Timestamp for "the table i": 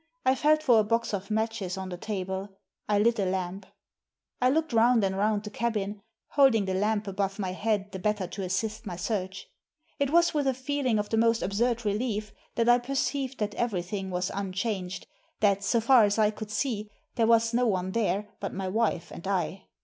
1.89-2.97